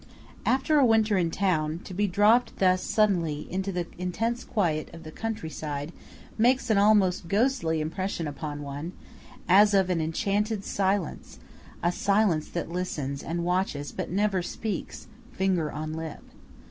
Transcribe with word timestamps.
After 0.47 0.79
a 0.79 0.83
winter 0.83 1.15
in 1.15 1.29
the 1.29 1.35
town, 1.35 1.77
to 1.83 1.93
be 1.93 2.07
dropped 2.07 2.57
thus 2.57 2.81
suddenly 2.81 3.45
into 3.51 3.71
the 3.71 3.85
intense 3.99 4.43
quiet 4.43 4.89
of 4.95 5.03
the 5.03 5.11
country 5.11 5.51
side 5.51 5.91
makes 6.39 6.71
an 6.71 6.79
almost 6.79 7.27
ghostly 7.27 7.79
impression 7.79 8.27
upon 8.27 8.63
one, 8.63 8.93
as 9.47 9.75
of 9.75 9.91
an 9.91 10.01
enchanted 10.01 10.65
silence, 10.65 11.37
a 11.83 11.91
silence 11.91 12.47
that 12.49 12.71
listens 12.71 13.21
and 13.21 13.45
watches 13.45 13.91
but 13.91 14.09
never 14.09 14.41
speaks, 14.41 15.05
finger 15.33 15.71
on 15.71 15.93
lip. 15.93 16.23